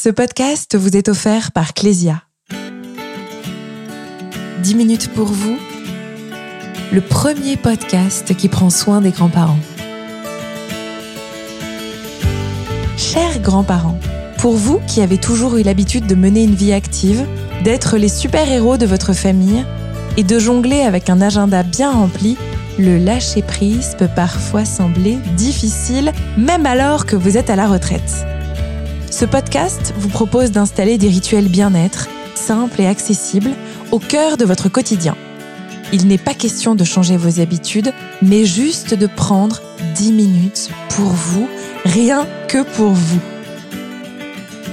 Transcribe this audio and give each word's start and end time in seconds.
Ce 0.00 0.10
podcast 0.10 0.76
vous 0.76 0.96
est 0.96 1.08
offert 1.08 1.50
par 1.50 1.74
Clésia. 1.74 2.22
10 4.62 4.76
minutes 4.76 5.12
pour 5.12 5.26
vous, 5.26 5.58
le 6.92 7.00
premier 7.00 7.56
podcast 7.56 8.36
qui 8.36 8.48
prend 8.48 8.70
soin 8.70 9.00
des 9.00 9.10
grands-parents. 9.10 9.58
Chers 12.96 13.40
grands-parents, 13.40 13.98
pour 14.38 14.54
vous 14.54 14.78
qui 14.86 15.00
avez 15.00 15.18
toujours 15.18 15.56
eu 15.56 15.64
l'habitude 15.64 16.06
de 16.06 16.14
mener 16.14 16.44
une 16.44 16.54
vie 16.54 16.72
active, 16.72 17.26
d'être 17.64 17.96
les 17.96 18.08
super-héros 18.08 18.76
de 18.76 18.86
votre 18.86 19.14
famille 19.14 19.66
et 20.16 20.22
de 20.22 20.38
jongler 20.38 20.82
avec 20.82 21.10
un 21.10 21.20
agenda 21.20 21.64
bien 21.64 21.90
rempli, 21.90 22.36
le 22.78 22.98
lâcher-prise 22.98 23.96
peut 23.98 24.10
parfois 24.14 24.64
sembler 24.64 25.18
difficile, 25.36 26.12
même 26.36 26.66
alors 26.66 27.04
que 27.04 27.16
vous 27.16 27.36
êtes 27.36 27.50
à 27.50 27.56
la 27.56 27.66
retraite. 27.66 28.24
Ce 29.10 29.24
podcast 29.24 29.94
vous 29.96 30.10
propose 30.10 30.50
d'installer 30.50 30.98
des 30.98 31.08
rituels 31.08 31.48
bien-être, 31.48 32.08
simples 32.34 32.82
et 32.82 32.86
accessibles, 32.86 33.52
au 33.90 33.98
cœur 33.98 34.36
de 34.36 34.44
votre 34.44 34.68
quotidien. 34.68 35.16
Il 35.92 36.06
n'est 36.06 36.18
pas 36.18 36.34
question 36.34 36.74
de 36.74 36.84
changer 36.84 37.16
vos 37.16 37.40
habitudes, 37.40 37.92
mais 38.20 38.44
juste 38.44 38.92
de 38.92 39.06
prendre 39.06 39.62
10 39.94 40.12
minutes 40.12 40.70
pour 40.90 41.08
vous, 41.08 41.48
rien 41.84 42.26
que 42.48 42.62
pour 42.62 42.90
vous. 42.90 43.20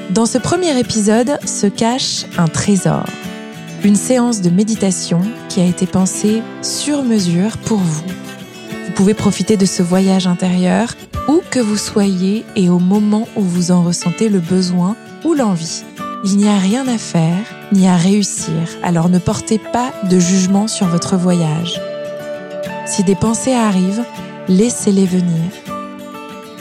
Dans 0.10 0.26
ce 0.26 0.38
premier 0.38 0.77
épisode 0.77 1.40
se 1.46 1.68
cache 1.68 2.26
un 2.38 2.48
trésor, 2.48 3.05
une 3.86 3.96
séance 3.96 4.41
de 4.41 4.49
méditation 4.49 5.22
qui 5.48 5.62
a 5.62 5.66
été 5.66 5.86
pensée 5.86 6.44
sur 6.62 7.04
mesure 7.04 7.58
pour 7.58 7.80
vous. 7.80 8.04
Vous 8.86 8.91
pouvez 8.96 9.13
profiter 9.13 9.55
de 9.55 9.66
ce 9.66 9.82
voyage 9.82 10.27
intérieur 10.27 10.94
où 11.28 11.42
que 11.50 11.60
vous 11.60 11.78
soyez 11.78 12.46
et 12.56 12.70
au 12.70 12.80
moment 12.80 13.28
où 13.36 13.42
vous 13.42 13.72
en 13.72 13.84
ressentez 13.84 14.30
le 14.30 14.40
besoin 14.40 14.96
ou 15.24 15.34
l'envie. 15.34 15.84
Il 16.24 16.38
n'y 16.38 16.48
a 16.48 16.58
rien 16.58 16.88
à 16.88 16.98
faire 16.98 17.38
ni 17.72 17.88
à 17.88 17.96
réussir, 17.96 18.54
alors 18.84 19.10
ne 19.10 19.20
portez 19.20 19.60
pas 19.60 19.94
de 20.10 20.20
jugement 20.20 20.68
sur 20.68 20.88
votre 20.88 21.18
voyage. 21.18 21.82
Si 22.86 23.04
des 23.04 23.16
pensées 23.16 23.54
arrivent, 23.54 24.04
laissez-les 24.48 25.05
venir 25.05 25.52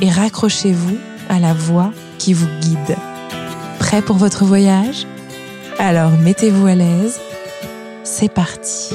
et 0.01 0.11
raccrochez-vous 0.11 0.97
à 1.29 1.39
la 1.39 1.55
voix 1.55 1.93
qui 2.19 2.33
vous 2.33 2.49
guide. 2.61 2.97
Prêt 3.79 4.03
pour 4.03 4.17
votre 4.17 4.45
voyage? 4.45 5.07
Alors 5.79 6.11
mettez-vous 6.23 6.67
à 6.67 6.75
l'aise. 6.75 7.21
C'est 8.03 8.33
parti. 8.33 8.95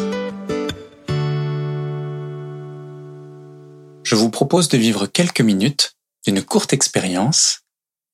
Je 4.09 4.15
vous 4.15 4.31
propose 4.31 4.69
de 4.69 4.77
vivre 4.79 5.05
quelques 5.05 5.39
minutes 5.39 5.95
d'une 6.25 6.43
courte 6.43 6.73
expérience, 6.73 7.59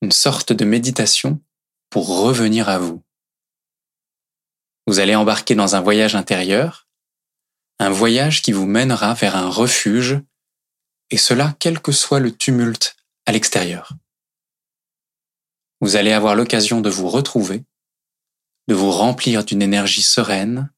une 0.01 0.11
sorte 0.11 0.51
de 0.51 0.65
méditation 0.65 1.41
pour 1.89 2.19
revenir 2.19 2.67
à 2.67 2.79
vous. 2.79 3.01
Vous 4.87 4.99
allez 4.99 5.15
embarquer 5.15 5.55
dans 5.55 5.77
un 5.77 5.79
voyage 5.79 6.13
intérieur, 6.13 6.89
un 7.79 7.91
voyage 7.91 8.41
qui 8.41 8.51
vous 8.51 8.65
mènera 8.65 9.13
vers 9.13 9.37
un 9.37 9.47
refuge, 9.49 10.19
et 11.11 11.17
cela 11.17 11.55
quel 11.59 11.79
que 11.79 11.93
soit 11.93 12.19
le 12.19 12.35
tumulte 12.35 12.97
à 13.25 13.31
l'extérieur. 13.31 13.93
Vous 15.79 15.95
allez 15.95 16.11
avoir 16.11 16.35
l'occasion 16.35 16.81
de 16.81 16.89
vous 16.89 17.07
retrouver, 17.07 17.63
de 18.67 18.75
vous 18.75 18.91
remplir 18.91 19.45
d'une 19.45 19.61
énergie 19.61 20.03
sereine, 20.03 20.69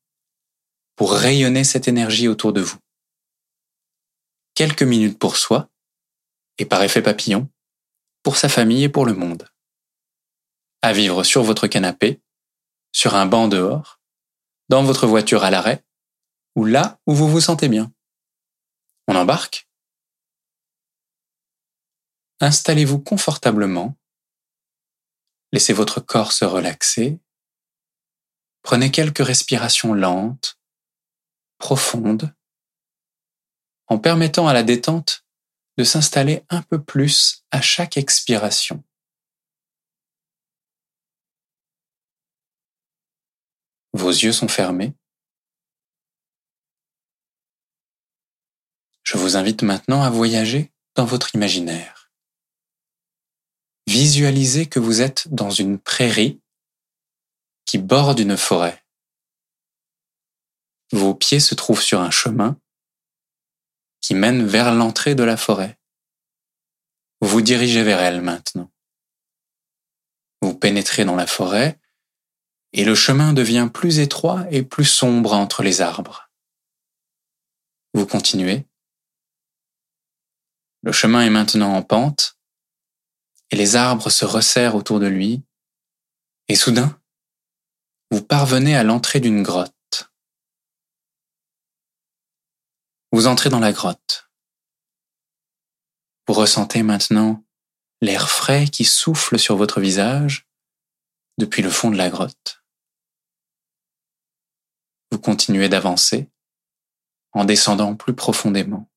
pour 0.96 1.12
rayonner 1.12 1.64
cette 1.64 1.88
énergie 1.88 2.28
autour 2.28 2.54
de 2.54 2.62
vous 2.62 2.78
quelques 4.58 4.82
minutes 4.82 5.20
pour 5.20 5.38
soi, 5.38 5.70
et 6.58 6.66
par 6.66 6.82
effet 6.82 7.04
papillon, 7.04 7.48
pour 8.24 8.38
sa 8.38 8.50
famille 8.50 8.86
et 8.86 8.90
pour 8.90 9.06
le 9.06 9.14
monde. 9.14 9.48
À 10.82 10.94
vivre 10.94 11.24
sur 11.24 11.44
votre 11.44 11.68
canapé, 11.68 12.24
sur 12.92 13.14
un 13.14 13.28
banc 13.28 13.50
dehors, 13.50 14.02
dans 14.68 14.84
votre 14.84 15.06
voiture 15.06 15.44
à 15.44 15.52
l'arrêt, 15.52 15.86
ou 16.56 16.66
là 16.66 17.00
où 17.06 17.14
vous 17.14 17.30
vous 17.30 17.40
sentez 17.40 17.70
bien. 17.70 17.94
On 19.08 19.16
embarque 19.16 19.70
Installez-vous 22.40 23.00
confortablement, 23.00 23.96
laissez 25.52 25.74
votre 25.74 26.00
corps 26.00 26.32
se 26.32 26.46
relaxer, 26.46 27.20
prenez 28.64 28.90
quelques 28.90 29.24
respirations 29.24 29.94
lentes, 29.94 30.60
profondes, 31.60 32.34
en 33.88 33.98
permettant 33.98 34.48
à 34.48 34.54
la 34.54 34.64
détente 34.64 35.26
de 35.78 35.84
s'installer 35.84 36.44
un 36.50 36.62
peu 36.62 36.82
plus 36.82 37.44
à 37.52 37.62
chaque 37.62 37.98
expiration. 37.98 38.84
Vos 43.94 44.10
yeux 44.10 44.32
sont 44.32 44.48
fermés. 44.48 44.94
Je 49.04 49.18
vous 49.18 49.38
invite 49.38 49.62
maintenant 49.62 50.04
à 50.04 50.10
voyager 50.10 50.72
dans 50.96 51.06
votre 51.06 51.34
imaginaire. 51.34 52.12
Visualisez 53.88 54.66
que 54.68 54.80
vous 54.80 55.02
êtes 55.02 55.34
dans 55.34 55.50
une 55.50 55.80
prairie 55.80 56.42
qui 57.66 57.78
borde 57.78 58.20
une 58.20 58.36
forêt. 58.36 58.84
Vos 60.92 61.16
pieds 61.16 61.40
se 61.40 61.56
trouvent 61.56 61.82
sur 61.82 62.02
un 62.02 62.12
chemin 62.12 62.60
qui 64.02 64.16
mène 64.16 64.46
vers 64.46 64.74
l'entrée 64.74 65.16
de 65.16 65.24
la 65.24 65.38
forêt. 65.38 65.80
Vous 67.22 67.28
vous 67.28 67.42
dirigez 67.42 67.84
vers 67.84 68.00
elle 68.00 68.22
maintenant. 68.22 68.72
Vous 70.42 70.54
pénétrez 70.54 71.04
dans 71.04 71.16
la 71.16 71.28
forêt 71.28 71.80
et 72.74 72.86
le 72.86 72.96
chemin 72.96 73.34
devient 73.34 73.70
plus 73.74 74.00
étroit 74.00 74.46
et 74.52 74.64
plus 74.64 74.86
sombre 74.86 75.34
entre 75.34 75.64
les 75.64 75.82
arbres. 75.82 76.30
Vous 77.94 78.06
continuez. 78.06 78.66
Le 80.84 80.92
chemin 80.92 81.22
est 81.22 81.30
maintenant 81.30 81.74
en 81.74 81.82
pente 81.82 82.38
et 83.52 83.56
les 83.56 83.76
arbres 83.76 84.10
se 84.10 84.26
resserrent 84.26 84.76
autour 84.76 85.00
de 85.00 85.08
lui 85.08 85.44
et 86.48 86.56
soudain, 86.56 87.00
vous 88.12 88.24
parvenez 88.24 88.76
à 88.76 88.84
l'entrée 88.84 89.20
d'une 89.20 89.44
grotte. 89.44 89.77
Vous 93.18 93.26
entrez 93.26 93.50
dans 93.50 93.60
la 93.60 93.74
grotte. 93.74 94.30
Vous 96.28 96.36
ressentez 96.36 96.84
maintenant 96.84 97.44
l'air 98.00 98.30
frais 98.30 98.68
qui 98.68 98.86
souffle 98.86 99.40
sur 99.40 99.58
votre 99.58 99.80
visage 99.80 100.48
depuis 101.40 101.64
le 101.64 101.72
fond 101.72 101.90
de 101.90 101.98
la 101.98 102.12
grotte. 102.12 102.64
Vous 105.10 105.18
continuez 105.18 105.68
d'avancer 105.68 106.30
en 107.32 107.44
descendant 107.44 107.96
plus 107.96 108.14
profondément. 108.14 108.88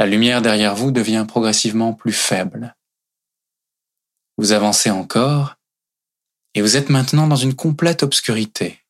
La 0.00 0.06
lumière 0.06 0.42
derrière 0.42 0.74
vous 0.74 0.90
devient 0.90 1.26
progressivement 1.28 1.94
plus 1.94 2.12
faible. 2.12 2.76
Vous 4.36 4.50
avancez 4.50 4.90
encore 4.90 5.54
et 6.54 6.60
vous 6.60 6.76
êtes 6.76 6.90
maintenant 6.90 7.28
dans 7.28 7.36
une 7.36 7.54
complète 7.54 8.02
obscurité. 8.02 8.84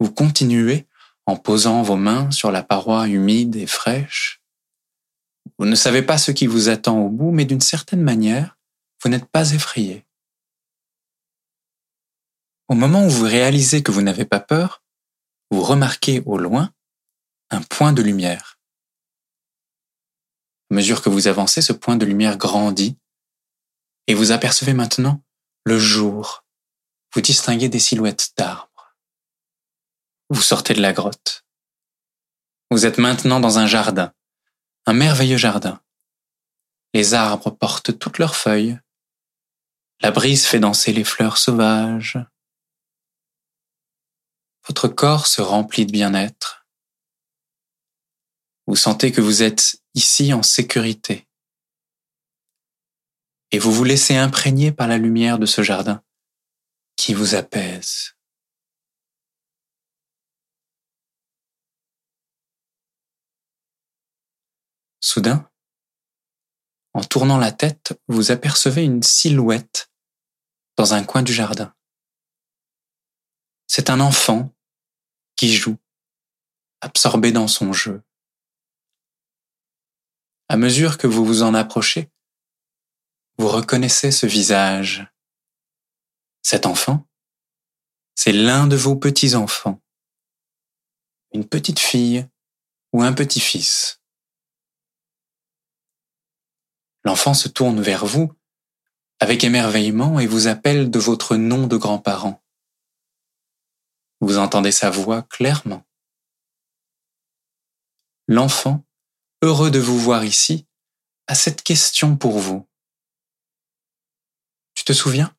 Vous 0.00 0.12
continuez 0.12 0.88
en 1.30 1.36
posant 1.36 1.82
vos 1.82 1.96
mains 1.96 2.30
sur 2.32 2.50
la 2.50 2.62
paroi 2.62 3.08
humide 3.08 3.54
et 3.56 3.66
fraîche. 3.66 4.42
Vous 5.58 5.66
ne 5.66 5.76
savez 5.76 6.02
pas 6.02 6.18
ce 6.18 6.32
qui 6.32 6.46
vous 6.46 6.68
attend 6.68 6.98
au 6.98 7.08
bout, 7.08 7.30
mais 7.30 7.44
d'une 7.44 7.60
certaine 7.60 8.02
manière, 8.02 8.58
vous 9.02 9.10
n'êtes 9.10 9.26
pas 9.26 9.52
effrayé. 9.52 10.04
Au 12.68 12.74
moment 12.74 13.04
où 13.04 13.10
vous 13.10 13.24
réalisez 13.24 13.82
que 13.82 13.92
vous 13.92 14.02
n'avez 14.02 14.24
pas 14.24 14.40
peur, 14.40 14.82
vous 15.50 15.62
remarquez 15.62 16.22
au 16.26 16.36
loin 16.38 16.72
un 17.50 17.62
point 17.62 17.92
de 17.92 18.02
lumière. 18.02 18.58
À 20.70 20.74
mesure 20.74 21.02
que 21.02 21.08
vous 21.08 21.28
avancez, 21.28 21.62
ce 21.62 21.72
point 21.72 21.96
de 21.96 22.06
lumière 22.06 22.36
grandit 22.36 22.96
et 24.06 24.14
vous 24.14 24.32
apercevez 24.32 24.72
maintenant 24.72 25.22
le 25.64 25.78
jour. 25.78 26.44
Vous 27.14 27.20
distinguez 27.20 27.68
des 27.68 27.80
silhouettes 27.80 28.30
d'arbres. 28.36 28.69
Vous 30.32 30.42
sortez 30.42 30.74
de 30.74 30.80
la 30.80 30.92
grotte. 30.92 31.44
Vous 32.70 32.86
êtes 32.86 32.98
maintenant 32.98 33.40
dans 33.40 33.58
un 33.58 33.66
jardin, 33.66 34.14
un 34.86 34.92
merveilleux 34.92 35.36
jardin. 35.36 35.82
Les 36.94 37.14
arbres 37.14 37.50
portent 37.50 37.98
toutes 37.98 38.18
leurs 38.18 38.36
feuilles. 38.36 38.78
La 40.00 40.12
brise 40.12 40.46
fait 40.46 40.60
danser 40.60 40.92
les 40.92 41.02
fleurs 41.02 41.36
sauvages. 41.36 42.16
Votre 44.68 44.86
corps 44.86 45.26
se 45.26 45.42
remplit 45.42 45.84
de 45.84 45.90
bien-être. 45.90 46.64
Vous 48.68 48.76
sentez 48.76 49.10
que 49.10 49.20
vous 49.20 49.42
êtes 49.42 49.82
ici 49.94 50.32
en 50.32 50.44
sécurité. 50.44 51.26
Et 53.50 53.58
vous 53.58 53.72
vous 53.72 53.82
laissez 53.82 54.16
imprégner 54.16 54.70
par 54.70 54.86
la 54.86 54.96
lumière 54.96 55.40
de 55.40 55.46
ce 55.46 55.62
jardin 55.62 56.04
qui 56.94 57.14
vous 57.14 57.34
apaise. 57.34 58.14
Soudain, 65.00 65.50
en 66.92 67.02
tournant 67.02 67.38
la 67.38 67.52
tête, 67.52 67.98
vous 68.08 68.30
apercevez 68.30 68.84
une 68.84 69.02
silhouette 69.02 69.90
dans 70.76 70.94
un 70.94 71.04
coin 71.04 71.22
du 71.22 71.32
jardin. 71.32 71.74
C'est 73.66 73.90
un 73.90 74.00
enfant 74.00 74.54
qui 75.36 75.54
joue, 75.54 75.78
absorbé 76.80 77.32
dans 77.32 77.48
son 77.48 77.72
jeu. 77.72 78.02
À 80.48 80.56
mesure 80.56 80.98
que 80.98 81.06
vous 81.06 81.24
vous 81.24 81.42
en 81.42 81.54
approchez, 81.54 82.10
vous 83.38 83.48
reconnaissez 83.48 84.10
ce 84.10 84.26
visage. 84.26 85.06
Cet 86.42 86.66
enfant, 86.66 87.08
c'est 88.16 88.32
l'un 88.32 88.66
de 88.66 88.76
vos 88.76 88.96
petits-enfants, 88.96 89.80
une 91.32 91.48
petite 91.48 91.78
fille 91.78 92.28
ou 92.92 93.02
un 93.02 93.12
petit-fils. 93.12 93.99
L'enfant 97.04 97.34
se 97.34 97.48
tourne 97.48 97.80
vers 97.80 98.04
vous 98.04 98.32
avec 99.20 99.44
émerveillement 99.44 100.18
et 100.18 100.26
vous 100.26 100.46
appelle 100.46 100.90
de 100.90 100.98
votre 100.98 101.36
nom 101.36 101.66
de 101.66 101.76
grands-parents. 101.76 102.42
Vous 104.20 104.38
entendez 104.38 104.72
sa 104.72 104.90
voix 104.90 105.22
clairement. 105.22 105.86
L'enfant, 108.28 108.84
heureux 109.42 109.70
de 109.70 109.78
vous 109.78 109.98
voir 109.98 110.24
ici, 110.24 110.66
a 111.26 111.34
cette 111.34 111.62
question 111.62 112.16
pour 112.16 112.38
vous. 112.38 112.68
Tu 114.74 114.84
te 114.84 114.92
souviens? 114.92 115.34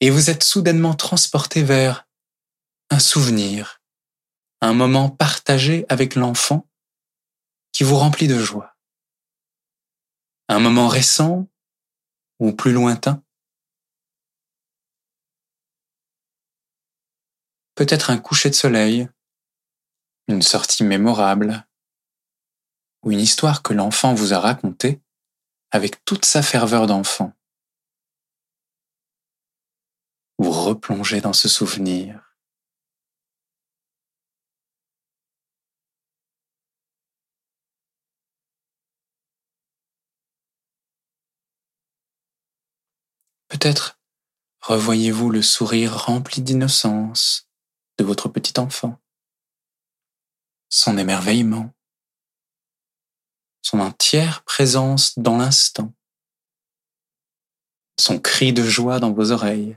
Et 0.00 0.10
vous 0.10 0.30
êtes 0.30 0.42
soudainement 0.42 0.94
transporté 0.94 1.62
vers 1.62 2.08
un 2.90 2.98
souvenir, 2.98 3.82
un 4.60 4.72
moment 4.72 5.10
partagé 5.10 5.84
avec 5.88 6.14
l'enfant 6.14 6.68
qui 7.72 7.84
vous 7.84 7.96
remplit 7.96 8.26
de 8.26 8.38
joie. 8.38 8.76
Un 10.52 10.58
moment 10.58 10.88
récent 10.88 11.48
ou 12.40 12.52
plus 12.52 12.72
lointain? 12.72 13.22
Peut-être 17.76 18.10
un 18.10 18.18
coucher 18.18 18.50
de 18.50 18.56
soleil, 18.56 19.08
une 20.26 20.42
sortie 20.42 20.82
mémorable, 20.82 21.68
ou 23.04 23.12
une 23.12 23.20
histoire 23.20 23.62
que 23.62 23.74
l'enfant 23.74 24.12
vous 24.12 24.34
a 24.34 24.40
racontée 24.40 25.00
avec 25.70 26.04
toute 26.04 26.24
sa 26.24 26.42
ferveur 26.42 26.88
d'enfant. 26.88 27.32
Vous 30.38 30.50
replongez 30.50 31.20
dans 31.20 31.32
ce 31.32 31.48
souvenir. 31.48 32.29
Peut-être 43.60 44.00
revoyez-vous 44.62 45.28
le 45.28 45.42
sourire 45.42 45.94
rempli 45.94 46.40
d'innocence 46.40 47.46
de 47.98 48.04
votre 48.04 48.30
petit 48.30 48.58
enfant, 48.58 48.98
son 50.70 50.96
émerveillement, 50.96 51.74
son 53.60 53.80
entière 53.80 54.44
présence 54.44 55.18
dans 55.18 55.36
l'instant, 55.36 55.92
son 57.98 58.18
cri 58.18 58.54
de 58.54 58.62
joie 58.62 58.98
dans 58.98 59.12
vos 59.12 59.30
oreilles. 59.30 59.76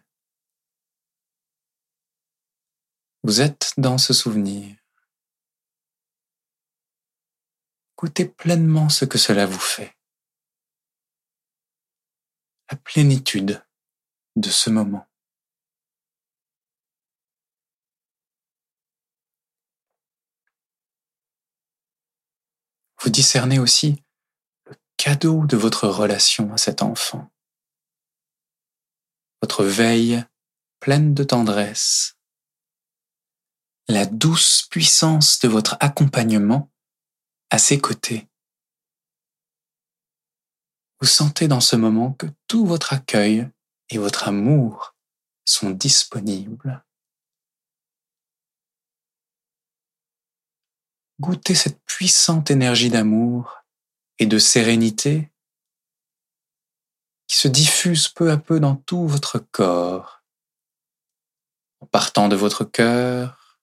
Vous 3.23 3.41
êtes 3.41 3.73
dans 3.75 3.97
ce 3.97 4.13
souvenir. 4.13 4.77
Goûtez 7.97 8.29
pleinement 8.29 8.87
ce 8.87 9.03
que 9.03 9.17
cela 9.17 9.45
vous 9.45 9.59
fait. 9.59 9.93
La 12.71 12.77
plénitude 12.77 13.61
de 14.35 14.49
ce 14.49 14.69
moment. 14.69 15.07
vous 23.03 23.09
discernez 23.09 23.59
aussi 23.59 24.01
le 24.65 24.75
cadeau 24.95 25.45
de 25.45 25.57
votre 25.57 25.87
relation 25.87 26.53
à 26.53 26.57
cet 26.57 26.81
enfant, 26.81 27.29
votre 29.41 29.65
veille 29.65 30.23
pleine 30.79 31.13
de 31.13 31.25
tendresse, 31.25 32.17
la 33.89 34.05
douce 34.05 34.63
puissance 34.69 35.39
de 35.39 35.49
votre 35.49 35.75
accompagnement 35.81 36.71
à 37.49 37.57
ses 37.57 37.79
côtés. 37.79 38.29
Vous 41.01 41.07
sentez 41.07 41.49
dans 41.49 41.59
ce 41.59 41.75
moment 41.75 42.13
que 42.13 42.27
tout 42.47 42.65
votre 42.65 42.93
accueil 42.93 43.49
et 43.93 43.97
votre 43.97 44.27
amour 44.27 44.95
sont 45.45 45.69
disponibles. 45.69 46.83
Goûtez 51.19 51.55
cette 51.55 51.83
puissante 51.85 52.49
énergie 52.49 52.89
d'amour 52.89 53.63
et 54.19 54.25
de 54.25 54.39
sérénité 54.39 55.31
qui 57.27 57.37
se 57.37 57.47
diffuse 57.47 58.09
peu 58.09 58.31
à 58.31 58.37
peu 58.37 58.59
dans 58.59 58.75
tout 58.75 59.07
votre 59.07 59.39
corps, 59.39 60.23
en 61.79 61.85
partant 61.85 62.27
de 62.27 62.35
votre 62.35 62.63
cœur, 62.63 63.59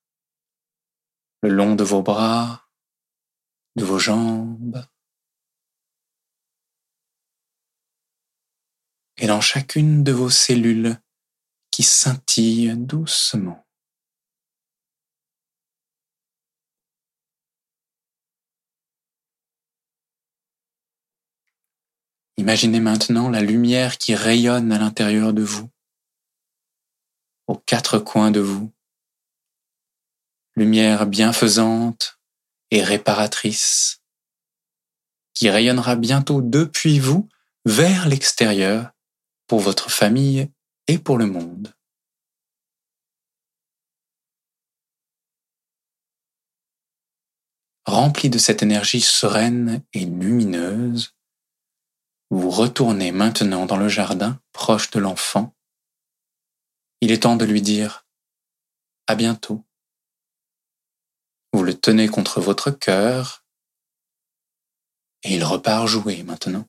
le 1.41 1.49
long 1.49 1.75
de 1.75 1.83
vos 1.83 2.01
bras, 2.01 2.69
de 3.75 3.83
vos 3.83 3.99
jambes, 3.99 4.83
et 9.21 9.27
dans 9.27 9.39
chacune 9.39 10.03
de 10.03 10.11
vos 10.11 10.31
cellules 10.31 10.99
qui 11.69 11.83
scintillent 11.83 12.75
doucement. 12.75 13.67
Imaginez 22.37 22.79
maintenant 22.79 23.29
la 23.29 23.41
lumière 23.41 23.99
qui 23.99 24.15
rayonne 24.15 24.71
à 24.71 24.79
l'intérieur 24.79 25.33
de 25.33 25.43
vous, 25.43 25.69
aux 27.45 27.57
quatre 27.57 27.99
coins 27.99 28.31
de 28.31 28.39
vous. 28.39 28.73
Lumière 30.55 31.05
bienfaisante 31.05 32.19
et 32.71 32.83
réparatrice, 32.83 34.01
qui 35.35 35.51
rayonnera 35.51 35.95
bientôt 35.95 36.41
depuis 36.41 36.97
vous 36.97 37.29
vers 37.65 38.07
l'extérieur 38.07 38.91
pour 39.51 39.59
votre 39.59 39.91
famille 39.91 40.49
et 40.87 40.97
pour 40.97 41.17
le 41.17 41.25
monde. 41.25 41.75
Rempli 47.85 48.29
de 48.29 48.37
cette 48.37 48.63
énergie 48.63 49.01
sereine 49.01 49.83
et 49.91 50.05
lumineuse, 50.05 51.17
vous 52.29 52.49
retournez 52.49 53.11
maintenant 53.11 53.65
dans 53.65 53.75
le 53.75 53.89
jardin 53.89 54.39
proche 54.53 54.89
de 54.91 55.01
l'enfant. 55.01 55.53
Il 57.01 57.11
est 57.11 57.23
temps 57.23 57.35
de 57.35 57.43
lui 57.43 57.61
dire 57.61 58.07
à 59.07 59.15
bientôt. 59.15 59.65
Vous 61.51 61.63
le 61.63 61.77
tenez 61.77 62.07
contre 62.07 62.39
votre 62.39 62.71
cœur 62.71 63.45
et 65.23 65.35
il 65.35 65.43
repart 65.43 65.87
jouer 65.87 66.23
maintenant. 66.23 66.65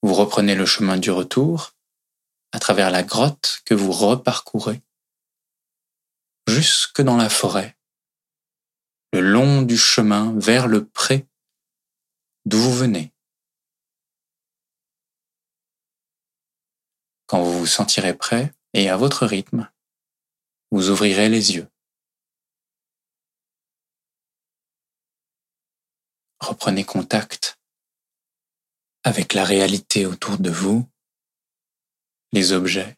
Vous 0.00 0.06
reprenez 0.18 0.56
le 0.56 0.66
chemin 0.66 0.96
du 0.96 1.12
retour 1.12 1.76
à 2.50 2.58
travers 2.58 2.90
la 2.90 3.04
grotte 3.04 3.62
que 3.64 3.74
vous 3.74 3.92
reparcourez 3.92 4.82
jusque 6.48 7.02
dans 7.02 7.16
la 7.16 7.28
forêt, 7.28 7.78
le 9.12 9.20
long 9.20 9.62
du 9.62 9.76
chemin 9.76 10.36
vers 10.36 10.66
le 10.66 10.84
pré 10.84 11.28
d'où 12.46 12.58
vous 12.58 12.74
venez. 12.74 13.12
Quand 17.26 17.42
vous 17.42 17.60
vous 17.60 17.66
sentirez 17.66 18.16
prêt 18.16 18.52
et 18.72 18.88
à 18.88 18.96
votre 18.96 19.24
rythme, 19.24 19.70
vous 20.72 20.90
ouvrirez 20.90 21.28
les 21.28 21.54
yeux. 21.54 21.68
Reprenez 26.40 26.84
contact 26.84 27.57
avec 29.04 29.34
la 29.34 29.44
réalité 29.44 30.06
autour 30.06 30.38
de 30.38 30.50
vous, 30.50 30.88
les 32.32 32.52
objets, 32.52 32.96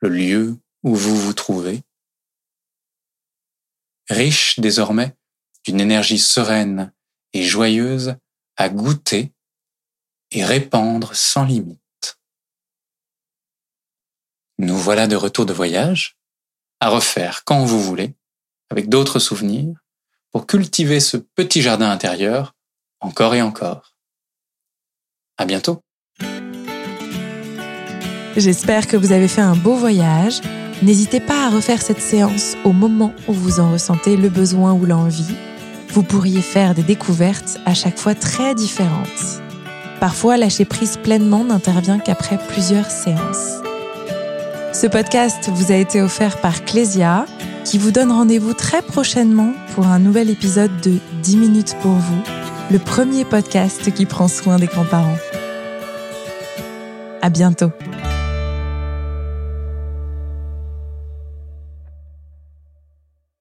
le 0.00 0.08
lieu 0.08 0.58
où 0.82 0.94
vous 0.94 1.16
vous 1.16 1.32
trouvez, 1.32 1.82
riche 4.08 4.58
désormais 4.60 5.16
d'une 5.64 5.80
énergie 5.80 6.18
sereine 6.18 6.92
et 7.32 7.42
joyeuse 7.42 8.16
à 8.56 8.68
goûter 8.68 9.32
et 10.30 10.44
répandre 10.44 11.14
sans 11.14 11.44
limite. 11.44 12.18
Nous 14.58 14.76
voilà 14.76 15.06
de 15.06 15.16
retour 15.16 15.46
de 15.46 15.52
voyage, 15.52 16.18
à 16.80 16.90
refaire 16.90 17.44
quand 17.44 17.64
vous 17.64 17.80
voulez, 17.80 18.14
avec 18.70 18.88
d'autres 18.88 19.18
souvenirs, 19.18 19.78
pour 20.30 20.46
cultiver 20.46 21.00
ce 21.00 21.16
petit 21.16 21.62
jardin 21.62 21.90
intérieur 21.90 22.54
encore 23.00 23.34
et 23.34 23.42
encore. 23.42 23.97
À 25.38 25.44
bientôt. 25.44 25.80
J'espère 28.36 28.86
que 28.86 28.96
vous 28.96 29.12
avez 29.12 29.28
fait 29.28 29.40
un 29.40 29.56
beau 29.56 29.74
voyage. 29.74 30.40
N'hésitez 30.82 31.20
pas 31.20 31.46
à 31.46 31.50
refaire 31.50 31.80
cette 31.80 32.00
séance 32.00 32.56
au 32.64 32.72
moment 32.72 33.12
où 33.26 33.32
vous 33.32 33.58
en 33.58 33.72
ressentez 33.72 34.16
le 34.16 34.28
besoin 34.28 34.72
ou 34.74 34.84
l'envie. 34.84 35.34
Vous 35.88 36.02
pourriez 36.02 36.42
faire 36.42 36.74
des 36.74 36.82
découvertes 36.82 37.58
à 37.66 37.74
chaque 37.74 37.98
fois 37.98 38.14
très 38.14 38.54
différentes. 38.54 39.42
Parfois, 39.98 40.36
lâcher 40.36 40.64
prise 40.64 40.96
pleinement 40.96 41.44
n'intervient 41.44 41.98
qu'après 41.98 42.38
plusieurs 42.38 42.90
séances. 42.90 43.58
Ce 44.72 44.86
podcast 44.86 45.50
vous 45.52 45.72
a 45.72 45.76
été 45.76 46.00
offert 46.02 46.40
par 46.40 46.64
Clésia, 46.64 47.26
qui 47.64 47.78
vous 47.78 47.90
donne 47.90 48.12
rendez-vous 48.12 48.54
très 48.54 48.82
prochainement 48.82 49.52
pour 49.74 49.88
un 49.88 49.98
nouvel 49.98 50.30
épisode 50.30 50.80
de 50.80 50.98
10 51.22 51.36
minutes 51.36 51.76
pour 51.82 51.92
vous, 51.92 52.22
le 52.70 52.78
premier 52.78 53.24
podcast 53.24 53.92
qui 53.92 54.06
prend 54.06 54.28
soin 54.28 54.58
des 54.58 54.66
grands-parents. 54.66 55.16
À 57.20 57.30
bientôt. 57.30 57.70